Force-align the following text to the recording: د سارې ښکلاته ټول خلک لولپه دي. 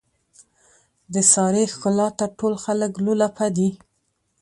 د 1.13 1.15
سارې 1.33 1.63
ښکلاته 1.73 2.25
ټول 2.37 2.53
خلک 2.63 2.91
لولپه 3.05 3.45
دي. 3.57 3.69